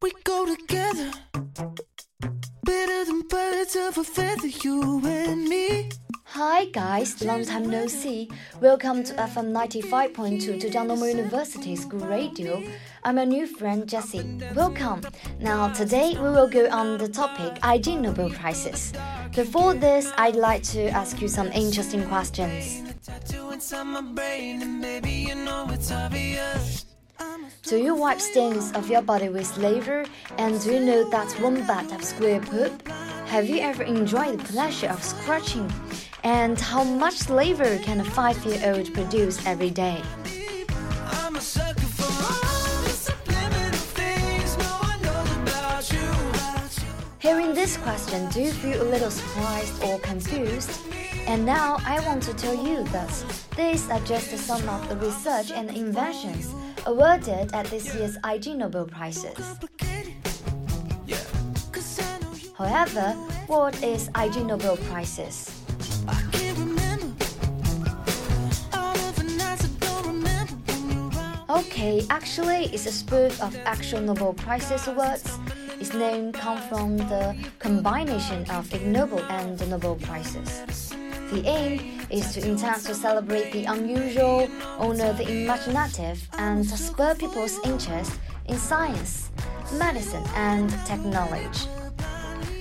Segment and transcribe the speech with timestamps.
[0.00, 1.10] We go together.
[2.62, 5.90] Better than birds of a feather, you and me.
[6.24, 8.30] Hi guys, long time no see.
[8.60, 12.62] Welcome to FM 95.2 to Normal University School Radio.
[13.02, 14.38] I'm a new friend Jessie.
[14.54, 15.00] Welcome.
[15.40, 18.92] Now today we will go on the topic Ig Nobel Prizes.
[19.34, 22.84] Before this, I'd like to ask you some interesting questions.
[27.62, 30.04] Do you wipe stains of your body with laver?
[30.38, 32.86] And do you know that wombat have square poop?
[33.26, 35.70] Have you ever enjoyed the pleasure of scratching?
[36.24, 40.02] And how much laver can a five-year-old produce every day?
[47.18, 50.70] Hearing this question, do you feel a little surprised or confused?
[51.26, 53.12] And now I want to tell you that
[53.54, 56.54] these are just some of the research and inventions
[56.88, 59.58] awarded at this year's Ig Nobel Prizes.
[62.56, 63.12] However,
[63.46, 65.50] what is Ig Nobel Prizes?
[71.50, 75.38] Okay, actually, it's a spoof of actual Nobel Prizes awards.
[75.78, 80.64] Its name comes from the combination of Ig Nobel and the Nobel Prizes.
[81.32, 87.58] The aim is to intend to celebrate the unusual, honor the imaginative, and spur people's
[87.64, 89.30] interest in science,
[89.74, 91.68] medicine, and technology.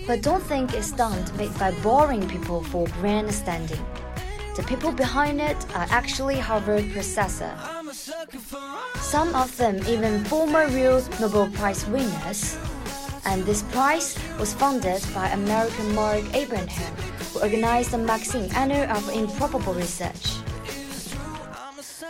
[0.06, 3.86] But don't think it's done made by boring people for grandstanding.
[4.56, 7.59] The people behind it are actually Harvard professors.
[8.95, 12.58] Some of them even former real Nobel Prize winners.
[13.26, 16.94] And this prize was funded by American Marc Abraham
[17.33, 20.38] who organized the magazine Annals of Improbable Research.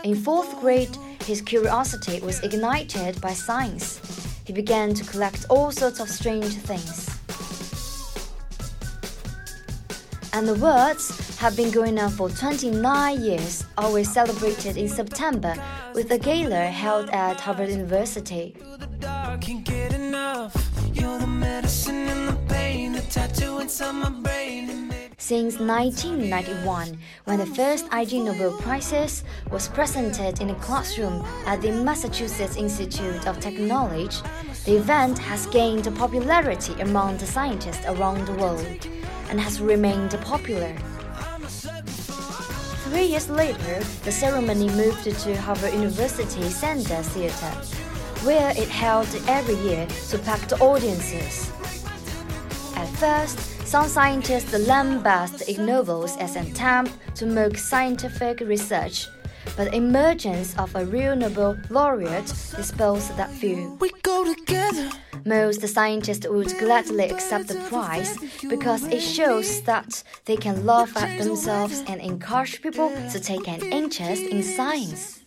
[0.04, 4.00] In fourth grade, his curiosity was ignited by science.
[4.44, 7.08] He began to collect all sorts of strange things.
[10.32, 15.54] And the words have been going on for 29 years, always celebrated in September
[15.94, 18.54] with a gala held at Harvard University.
[25.20, 31.72] Since 1991, when the first Ig Nobel Prizes was presented in a classroom at the
[31.72, 34.22] Massachusetts Institute of Technology,
[34.64, 38.88] the event has gained popularity among the scientists around the world
[39.28, 40.74] and has remained popular.
[42.88, 47.52] Three years later, the ceremony moved to Harvard University Sanders Theater,
[48.24, 51.50] where it held every year to packed audiences.
[52.76, 59.06] At first, some scientists lambast Ig Nobels as an attempt to make scientific research,
[59.56, 63.76] but the emergence of a real Nobel laureate dispels that view.
[63.80, 64.90] We go together.
[65.24, 68.16] Most scientists would gladly accept the prize
[68.48, 73.60] because it shows that they can laugh at themselves and encourage people to take an
[73.60, 75.20] interest in science.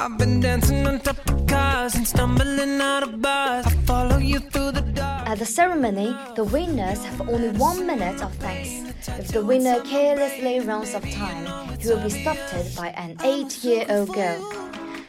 [0.00, 3.66] I've been dancing on top of cars and stumbling out of bars.
[3.66, 5.28] I follow you through the dark.
[5.28, 8.70] At the ceremony, the winners have only one minute of thanks.
[9.06, 14.40] If the winner carelessly runs off time, he will be stopped by an eight-year-old girl.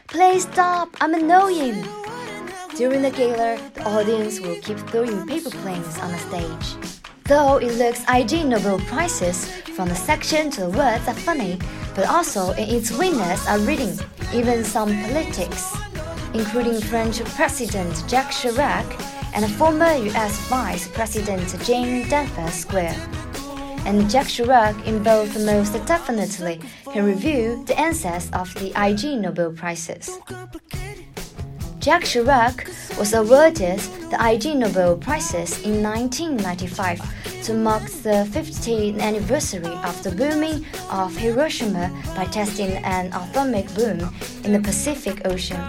[0.06, 0.94] Please stop!
[1.00, 1.84] I'm annoying!
[2.76, 6.94] During the gala, the audience will keep throwing paper planes on the stage.
[7.24, 11.58] Though it looks Ig Nobel Prizes from the section to the words are funny,
[11.94, 13.98] but also in its winners are reading,
[14.34, 15.76] even some politics,
[16.34, 18.84] including French President Jacques Chirac
[19.32, 23.00] and former US Vice President James Danforth Quayle.
[23.86, 26.60] And Jacques Chirac in both most definitely
[26.92, 30.18] can review the answers of the Ig Nobel Prizes.
[31.78, 32.66] Jacques Chirac
[32.98, 33.80] was awarded
[34.14, 41.16] the Ig Nobel Prizes in 1995 to mark the 50th anniversary of the bombing of
[41.16, 44.14] Hiroshima by testing an atomic bomb
[44.44, 45.60] in the Pacific Ocean.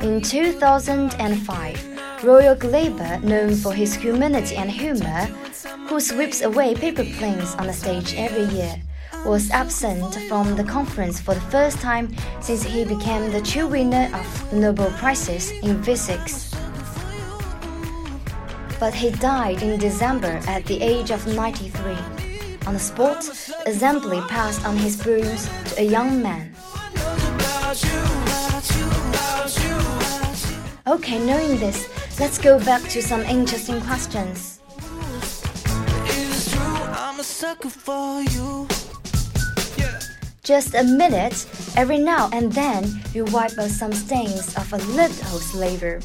[0.00, 5.26] In 2005, Royal Glauber, known for his humanity and humor,
[5.86, 8.74] who sweeps away paper planes on the stage every year,
[9.24, 14.10] was absent from the conference for the first time since he became the true winner
[14.14, 16.52] of Nobel Prizes in physics.
[18.80, 21.96] But he died in December at the age of 93.
[22.66, 23.28] On the spot,
[23.66, 26.52] assembly passed on his brooms to a young man.
[30.86, 31.88] Okay, knowing this,
[32.18, 34.60] let's go back to some interesting questions.
[40.44, 41.46] Just a minute,
[41.76, 46.00] every now and then you wipe out some stains of a little slaver.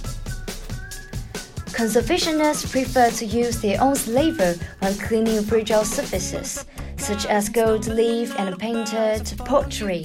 [1.74, 6.66] Conservationists prefer to use their own slaver when cleaning fragile surfaces,
[6.98, 10.04] such as gold leaf and painted pottery.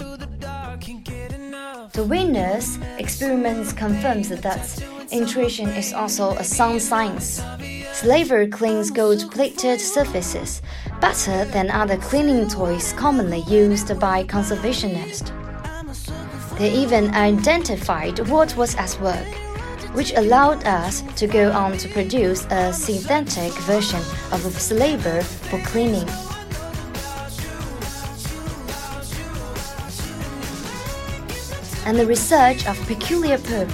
[1.93, 7.43] The Winners experiments confirms that intuition is also a sound science.
[7.93, 10.63] Slaver cleans gold-plated surfaces
[11.03, 15.31] better than other cleaning toys commonly used by conservationists.
[16.59, 19.27] They even identified what was at work,
[19.95, 24.01] which allowed us to go on to produce a synthetic version
[24.31, 26.09] of a slaver for cleaning.
[31.85, 33.69] and the research of peculiar poop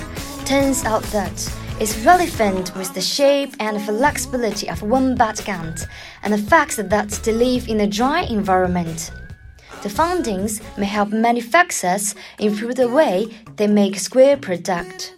[0.46, 1.36] turns out that
[1.80, 5.86] it's relevant with the shape and flexibility of wombat gland
[6.22, 9.12] and the fact that they live in a dry environment.
[9.82, 15.14] The findings may help manufacturers improve the way they make square product.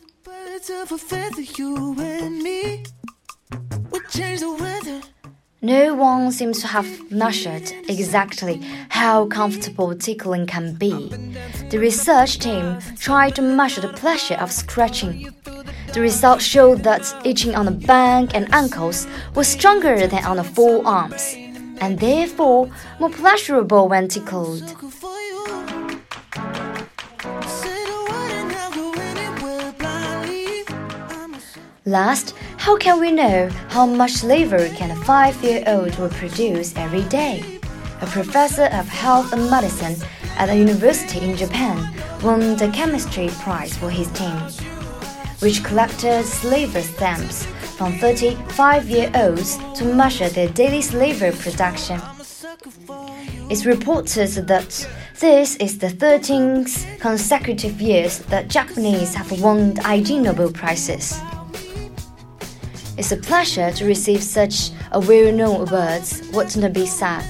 [5.63, 10.93] No one seems to have measured exactly how comfortable tickling can be.
[11.71, 15.35] The research team tried to measure the pleasure of scratching.
[15.93, 20.45] The results showed that itching on the back and ankles was stronger than on the
[20.45, 21.35] forearms,
[21.81, 22.71] and therefore
[23.01, 24.77] more pleasurable when tickled.
[31.87, 37.43] Last, how can we know how much slavery can a five-year-old will produce every day?
[38.01, 39.97] A professor of health and medicine
[40.37, 44.39] at a university in Japan won the chemistry prize for his team,
[45.41, 47.47] which collected slaver stamps
[47.77, 52.01] from 35-year-olds to measure their daily slavery production.
[53.49, 54.89] It's reported that
[55.19, 61.19] this is the 13th consecutive years that Japanese have won Ig Nobel Prizes.
[62.99, 67.25] It's a pleasure to receive such a well-known awards, Watanabe said.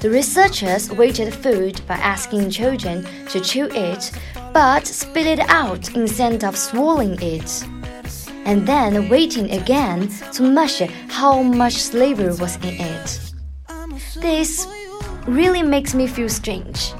[0.00, 4.10] The researchers weighted food by asking children to chew it
[4.52, 7.64] but spit it out instead of swallowing it,
[8.44, 13.32] and then waiting again to measure how much slavery was in it.
[14.16, 14.66] This
[15.26, 16.92] really makes me feel strange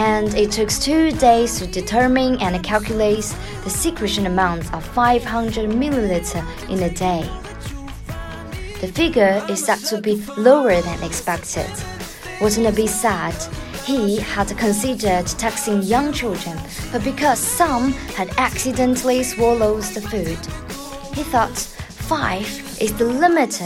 [0.00, 6.42] and it took two days to determine and calculate the secretion amount of 500 milliliter
[6.70, 7.28] in a day.
[8.80, 11.70] The figure is said to be lower than expected.
[12.40, 13.34] Wouldn't it be said
[13.90, 16.56] he had considered taxing young children,
[16.92, 20.38] but because some had accidentally swallowed the food,
[21.12, 21.58] he thought
[22.06, 22.46] five
[22.80, 23.60] is the limit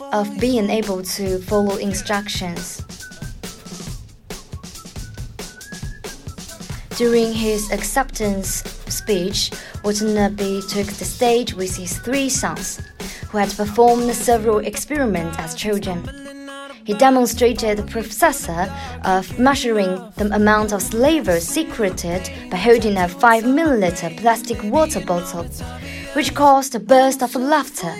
[0.00, 2.82] of being able to follow instructions.
[6.96, 9.50] During his acceptance speech,
[9.84, 12.80] Watanabe took the stage with his three sons,
[13.28, 16.27] who had performed several experiments as children.
[16.88, 18.48] He demonstrated the process
[19.04, 25.44] of measuring the amount of slaver secreted by holding a 5 milliliter plastic water bottle,
[26.14, 27.94] which caused a burst of laughter.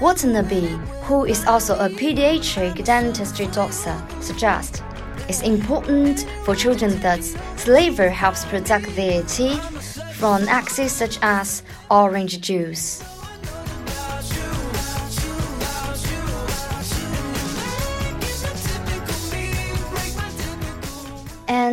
[0.00, 0.68] Watanabe,
[1.02, 4.80] who is also a pediatric dentistry doctor, suggests
[5.28, 7.24] it's important for children that
[7.56, 9.64] slaver helps protect their teeth
[10.14, 13.02] from acid such as orange juice.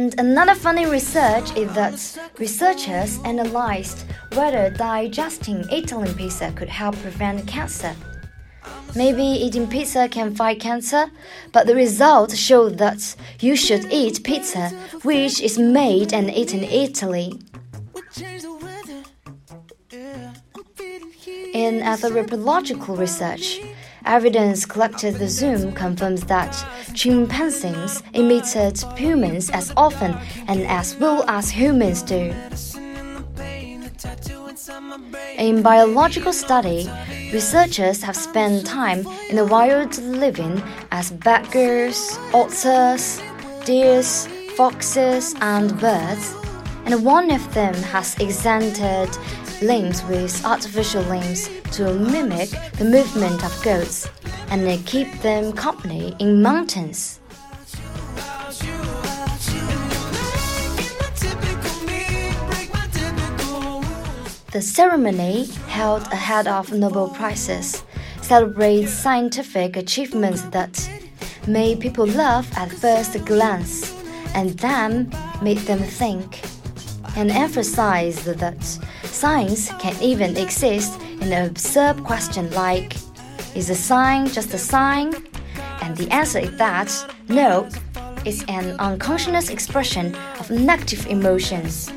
[0.06, 1.96] And another funny research is that
[2.38, 7.96] researchers analyzed whether digesting Italian pizza could help prevent cancer.
[8.96, 11.10] Maybe eating pizza can fight cancer,
[11.52, 14.70] but the results show that you should eat pizza
[15.02, 17.40] which is made and eaten in Italy.
[21.52, 23.60] In anthropological research,
[24.06, 26.54] evidence collected the Zoom confirms that
[26.94, 30.16] chimpanzees imitated humans as often
[30.48, 32.34] and as well as humans do.
[35.38, 36.90] In biological study,
[37.34, 43.22] researchers have spent time in the wild living as badgers, otters,
[43.66, 46.36] deers, foxes, and birds,
[46.86, 49.10] and one of them has extended
[49.62, 54.10] limbs with artificial limbs to mimic the movement of goats
[54.50, 57.20] and they keep them company in mountains.
[64.52, 67.84] The ceremony, held ahead of Nobel Prizes,
[68.22, 70.90] celebrates scientific achievements that
[71.46, 73.94] made people laugh at first glance
[74.34, 76.42] and then made them think,
[77.18, 78.80] and emphasize that
[79.26, 82.96] science can even exist in an absurd question like
[83.56, 85.08] Is a sign just a sign?
[85.82, 86.90] And the answer is that
[87.28, 87.68] no,
[88.24, 91.90] it's an unconscious expression of negative emotions,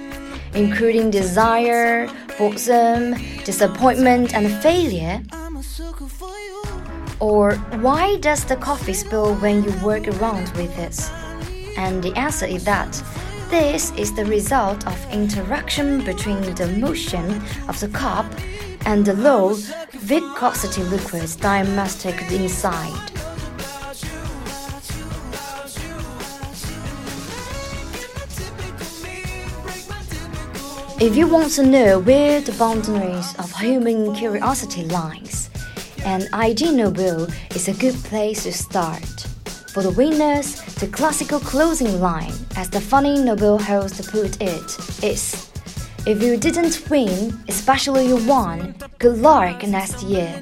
[0.54, 2.08] including desire,
[2.38, 3.02] boredom,
[3.44, 5.20] disappointment, and failure.
[7.20, 10.97] Or why does the coffee spill when you work around with it?
[11.76, 12.90] And the answer is that
[13.50, 18.26] this is the result of interaction between the motion of the cup
[18.84, 19.54] and the low
[19.92, 23.10] viscosity liquid diametric inside.
[31.00, 35.48] If you want to know where the boundaries of human curiosity lies,
[36.04, 39.27] an Ig Nobel is a good place to start.
[39.72, 45.50] For the winners, the classical closing line, as the funny Nobel host put it, is
[46.06, 50.34] If you didn't win, especially you won, good luck next year.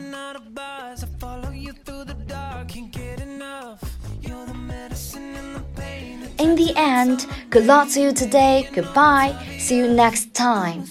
[6.38, 8.68] In the end, good luck to you today.
[8.72, 9.34] Goodbye.
[9.58, 10.84] See you next time.